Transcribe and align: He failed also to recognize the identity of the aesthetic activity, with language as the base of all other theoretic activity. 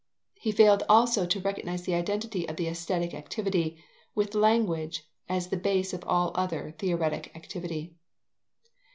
He 0.33 0.51
failed 0.51 0.81
also 0.89 1.27
to 1.27 1.39
recognize 1.39 1.83
the 1.83 1.93
identity 1.93 2.49
of 2.49 2.55
the 2.55 2.67
aesthetic 2.67 3.13
activity, 3.13 3.77
with 4.15 4.33
language 4.33 5.07
as 5.29 5.49
the 5.49 5.57
base 5.57 5.93
of 5.93 6.03
all 6.05 6.31
other 6.33 6.73
theoretic 6.79 7.31
activity. 7.35 7.93